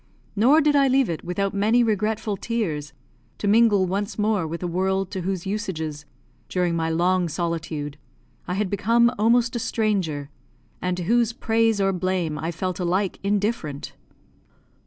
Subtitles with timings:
[0.35, 2.91] Nor did I leave it without many regretful tears,
[3.37, 6.07] to mingle once more with a world to whose usages,
[6.49, 7.99] during my long solitude,
[8.47, 10.31] I had become almost a stranger,
[10.81, 13.93] and to whose praise or blame I felt alike indifferent.